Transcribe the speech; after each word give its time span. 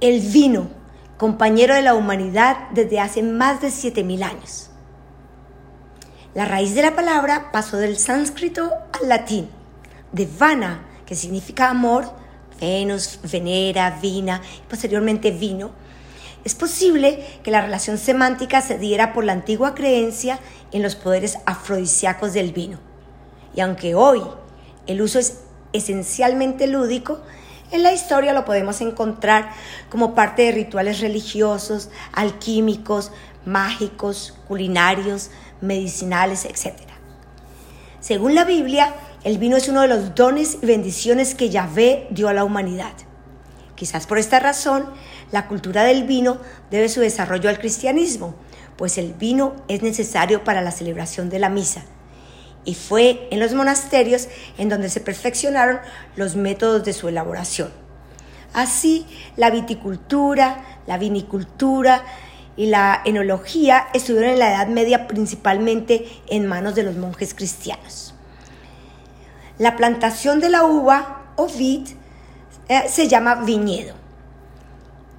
el 0.00 0.20
vino, 0.20 0.68
compañero 1.16 1.74
de 1.74 1.82
la 1.82 1.94
humanidad 1.94 2.70
desde 2.70 3.00
hace 3.00 3.22
más 3.22 3.60
de 3.60 3.68
7.000 3.68 4.22
años. 4.22 4.70
La 6.34 6.44
raíz 6.44 6.74
de 6.74 6.82
la 6.82 6.94
palabra 6.94 7.50
pasó 7.52 7.76
del 7.76 7.98
sánscrito 7.98 8.70
al 8.92 9.08
latín, 9.08 9.48
de 10.12 10.26
vana, 10.38 10.86
que 11.04 11.14
significa 11.14 11.68
amor, 11.68 12.04
Venus, 12.60 13.18
Venera, 13.30 13.98
Vina, 14.00 14.40
y 14.58 14.68
posteriormente 14.68 15.30
vino. 15.32 15.72
Es 16.44 16.54
posible 16.54 17.26
que 17.42 17.50
la 17.50 17.60
relación 17.60 17.98
semántica 17.98 18.62
se 18.62 18.78
diera 18.78 19.12
por 19.12 19.24
la 19.24 19.32
antigua 19.32 19.74
creencia 19.74 20.38
en 20.72 20.82
los 20.82 20.94
poderes 20.94 21.38
afrodisíacos 21.46 22.32
del 22.32 22.52
vino. 22.52 22.78
Y 23.54 23.60
aunque 23.60 23.94
hoy 23.94 24.22
el 24.86 25.02
uso 25.02 25.18
es 25.18 25.40
esencialmente 25.72 26.66
lúdico, 26.66 27.20
en 27.72 27.82
la 27.82 27.92
historia 27.92 28.32
lo 28.32 28.44
podemos 28.44 28.80
encontrar 28.80 29.50
como 29.88 30.14
parte 30.14 30.42
de 30.42 30.52
rituales 30.52 31.00
religiosos, 31.00 31.90
alquímicos, 32.12 33.12
mágicos, 33.44 34.34
culinarios, 34.48 35.30
medicinales, 35.60 36.44
etc. 36.44 36.76
Según 38.00 38.34
la 38.34 38.44
Biblia, 38.44 38.94
el 39.24 39.38
vino 39.38 39.56
es 39.56 39.68
uno 39.68 39.82
de 39.82 39.88
los 39.88 40.14
dones 40.14 40.58
y 40.62 40.66
bendiciones 40.66 41.34
que 41.34 41.50
Yahvé 41.50 42.08
dio 42.10 42.28
a 42.28 42.34
la 42.34 42.44
humanidad. 42.44 42.92
Quizás 43.74 44.06
por 44.06 44.18
esta 44.18 44.40
razón, 44.40 44.86
la 45.30 45.46
cultura 45.46 45.84
del 45.84 46.04
vino 46.04 46.38
debe 46.70 46.88
su 46.88 47.00
desarrollo 47.00 47.48
al 47.48 47.58
cristianismo, 47.58 48.34
pues 48.76 48.98
el 48.98 49.14
vino 49.14 49.54
es 49.68 49.82
necesario 49.82 50.44
para 50.44 50.62
la 50.62 50.70
celebración 50.70 51.30
de 51.30 51.38
la 51.38 51.50
misa 51.50 51.84
y 52.64 52.74
fue 52.74 53.28
en 53.30 53.40
los 53.40 53.54
monasterios 53.54 54.28
en 54.58 54.68
donde 54.68 54.90
se 54.90 55.00
perfeccionaron 55.00 55.80
los 56.16 56.36
métodos 56.36 56.84
de 56.84 56.92
su 56.92 57.08
elaboración. 57.08 57.70
Así, 58.52 59.06
la 59.36 59.50
viticultura, 59.50 60.64
la 60.86 60.98
vinicultura 60.98 62.02
y 62.56 62.66
la 62.66 63.00
enología 63.04 63.86
estuvieron 63.94 64.30
en 64.30 64.38
la 64.38 64.50
Edad 64.50 64.66
Media 64.66 65.06
principalmente 65.06 66.06
en 66.28 66.46
manos 66.46 66.74
de 66.74 66.82
los 66.82 66.96
monjes 66.96 67.32
cristianos. 67.34 68.14
La 69.58 69.76
plantación 69.76 70.40
de 70.40 70.50
la 70.50 70.64
uva 70.64 71.32
o 71.36 71.46
vid 71.46 71.88
eh, 72.68 72.82
se 72.88 73.08
llama 73.08 73.36
viñedo. 73.36 73.94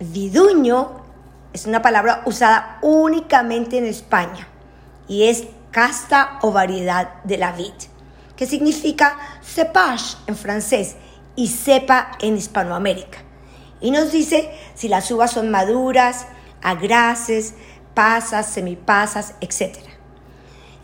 Viduño 0.00 1.04
es 1.52 1.66
una 1.66 1.82
palabra 1.82 2.22
usada 2.26 2.78
únicamente 2.82 3.78
en 3.78 3.86
España 3.86 4.48
y 5.08 5.24
es 5.24 5.44
casta 5.74 6.38
o 6.42 6.52
variedad 6.52 7.20
de 7.24 7.36
la 7.36 7.50
vid, 7.50 7.74
que 8.36 8.46
significa 8.46 9.18
cepage 9.42 10.16
en 10.28 10.36
francés 10.36 10.94
y 11.34 11.48
cepa 11.48 12.12
en 12.20 12.36
Hispanoamérica. 12.36 13.18
Y 13.80 13.90
nos 13.90 14.12
dice 14.12 14.52
si 14.76 14.86
las 14.86 15.10
uvas 15.10 15.32
son 15.32 15.50
maduras, 15.50 16.28
agraces, 16.62 17.54
pasas, 17.92 18.46
semipasas, 18.46 19.34
etc. 19.40 19.78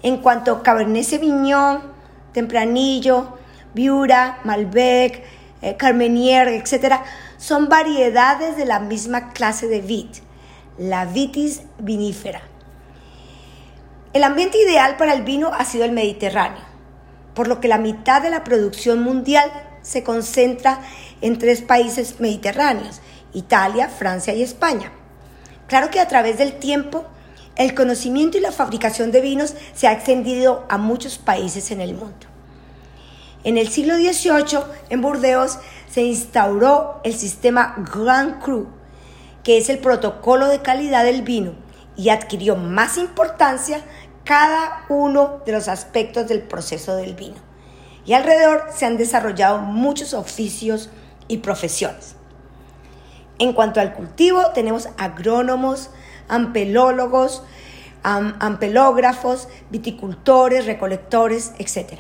En 0.02 0.16
cuanto 0.16 0.50
a 0.56 0.62
Cabernet 0.64 1.04
Sauvignon, 1.04 1.82
Tempranillo, 2.32 3.38
Viura, 3.72 4.40
Malbec, 4.42 5.22
eh, 5.62 5.76
Carmenier, 5.76 6.48
etc., 6.48 6.96
son 7.36 7.68
variedades 7.68 8.56
de 8.56 8.64
la 8.64 8.80
misma 8.80 9.30
clase 9.30 9.68
de 9.68 9.82
vid, 9.82 10.08
la 10.78 11.04
vitis 11.04 11.62
vinífera. 11.78 12.42
El 14.12 14.24
ambiente 14.24 14.58
ideal 14.58 14.96
para 14.96 15.14
el 15.14 15.22
vino 15.22 15.52
ha 15.54 15.64
sido 15.64 15.84
el 15.84 15.92
Mediterráneo, 15.92 16.64
por 17.32 17.46
lo 17.46 17.60
que 17.60 17.68
la 17.68 17.78
mitad 17.78 18.20
de 18.20 18.30
la 18.30 18.42
producción 18.42 19.04
mundial 19.04 19.48
se 19.82 20.02
concentra 20.02 20.80
en 21.20 21.38
tres 21.38 21.62
países 21.62 22.18
mediterráneos, 22.18 23.00
Italia, 23.34 23.88
Francia 23.88 24.34
y 24.34 24.42
España. 24.42 24.90
Claro 25.68 25.90
que 25.90 26.00
a 26.00 26.08
través 26.08 26.38
del 26.38 26.54
tiempo, 26.54 27.04
el 27.54 27.72
conocimiento 27.76 28.36
y 28.36 28.40
la 28.40 28.50
fabricación 28.50 29.12
de 29.12 29.20
vinos 29.20 29.54
se 29.74 29.86
ha 29.86 29.92
extendido 29.92 30.66
a 30.68 30.76
muchos 30.76 31.18
países 31.18 31.70
en 31.70 31.80
el 31.80 31.94
mundo. 31.94 32.26
En 33.44 33.58
el 33.58 33.68
siglo 33.68 33.94
XVIII, 33.94 34.64
en 34.88 35.02
Burdeos, 35.02 35.60
se 35.88 36.02
instauró 36.02 37.00
el 37.04 37.14
sistema 37.14 37.76
Grand 37.94 38.42
Cru, 38.42 38.66
que 39.44 39.56
es 39.56 39.68
el 39.68 39.78
protocolo 39.78 40.48
de 40.48 40.62
calidad 40.62 41.04
del 41.04 41.22
vino, 41.22 41.54
y 42.00 42.08
adquirió 42.08 42.56
más 42.56 42.96
importancia 42.96 43.82
cada 44.24 44.86
uno 44.88 45.42
de 45.44 45.52
los 45.52 45.68
aspectos 45.68 46.26
del 46.28 46.40
proceso 46.40 46.96
del 46.96 47.14
vino. 47.14 47.36
Y 48.06 48.14
alrededor 48.14 48.68
se 48.74 48.86
han 48.86 48.96
desarrollado 48.96 49.58
muchos 49.58 50.14
oficios 50.14 50.88
y 51.28 51.38
profesiones. 51.38 52.16
En 53.38 53.52
cuanto 53.52 53.80
al 53.80 53.92
cultivo, 53.92 54.46
tenemos 54.54 54.88
agrónomos, 54.96 55.90
ampelólogos, 56.28 57.42
ampelógrafos, 58.02 59.48
viticultores, 59.68 60.64
recolectores, 60.64 61.52
etc. 61.58 61.98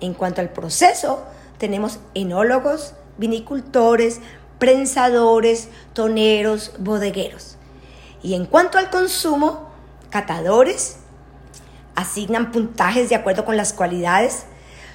En 0.00 0.14
cuanto 0.14 0.40
al 0.40 0.50
proceso, 0.50 1.24
tenemos 1.58 2.00
enólogos, 2.14 2.94
vinicultores, 3.18 4.20
prensadores, 4.58 5.68
toneros, 5.92 6.72
bodegueros. 6.80 7.56
Y 8.22 8.34
en 8.34 8.46
cuanto 8.46 8.78
al 8.78 8.90
consumo, 8.90 9.70
catadores, 10.10 10.96
asignan 11.94 12.52
puntajes 12.52 13.08
de 13.08 13.16
acuerdo 13.16 13.44
con 13.44 13.56
las 13.56 13.72
cualidades, 13.72 14.44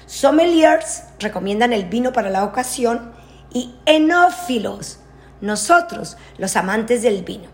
sommeliers 0.06 1.02
recomiendan 1.18 1.72
el 1.72 1.84
vino 1.84 2.12
para 2.12 2.30
la 2.30 2.44
ocasión 2.44 3.12
y 3.52 3.74
enófilos, 3.86 4.98
nosotros, 5.40 6.16
los 6.38 6.56
amantes 6.56 7.02
del 7.02 7.22
vino. 7.22 7.48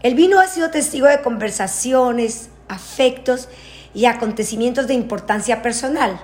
El 0.00 0.14
vino 0.14 0.40
ha 0.40 0.46
sido 0.46 0.70
testigo 0.70 1.06
de 1.06 1.22
conversaciones, 1.22 2.50
afectos 2.68 3.48
y 3.94 4.06
acontecimientos 4.06 4.86
de 4.86 4.94
importancia 4.94 5.60
personal, 5.62 6.20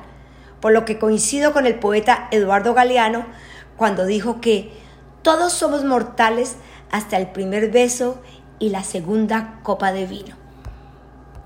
por 0.61 0.73
lo 0.73 0.85
que 0.85 0.99
coincido 0.99 1.53
con 1.53 1.67
el 1.67 1.79
poeta 1.79 2.29
Eduardo 2.31 2.73
Galeano 2.73 3.27
cuando 3.77 4.07
dijo 4.07 4.41
que 4.41 4.73
todos 5.23 5.53
somos 5.53 5.85
mortales 5.85 6.57
hasta 6.95 7.17
el 7.17 7.27
primer 7.27 7.73
beso 7.73 8.23
y 8.61 8.69
la 8.69 8.85
segunda 8.85 9.59
copa 9.65 9.91
de 9.91 10.07
vino. 10.07 10.44